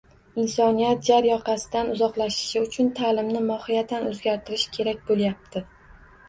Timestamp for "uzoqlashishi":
1.95-2.63